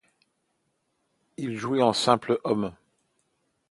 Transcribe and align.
Il 1.37 1.57
jouait 1.59 1.83
en 1.83 1.93
simple 1.93 2.39
hommes. 2.43 2.73